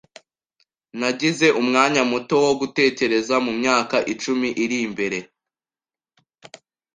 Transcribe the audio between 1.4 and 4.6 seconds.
umwanya muto wo gutekereza mumyaka icumi